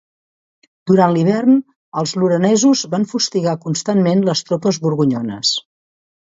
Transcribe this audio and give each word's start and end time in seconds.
Durant 0.91 1.11
l'hivern, 1.15 1.59
els 2.03 2.13
lorenesos 2.21 2.81
van 2.95 3.05
fustigar 3.11 3.53
constantment 3.67 4.25
les 4.31 4.43
tropes 4.49 4.81
borgonyones. 4.87 5.55